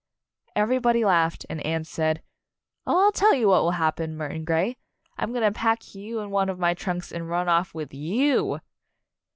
Everybody 0.55 1.05
laughed, 1.05 1.45
and 1.47 1.63
Anne 1.63 1.83
said, 1.83 2.23
"Oh, 2.87 2.97
I'll 3.03 3.11
tell 3.11 3.35
you 3.35 3.47
what 3.49 3.61
will 3.61 3.69
happen, 3.77 4.17
Mur 4.17 4.29
ton 4.29 4.45
Grey, 4.45 4.77
I'm 5.15 5.31
going 5.31 5.43
to 5.43 5.51
pack 5.55 5.93
you 5.93 6.21
in 6.21 6.31
one 6.31 6.49
of 6.49 6.57
my 6.57 6.73
trunks 6.73 7.11
and 7.11 7.29
run 7.29 7.47
off 7.47 7.75
with 7.75 7.93
you!" 7.93 8.61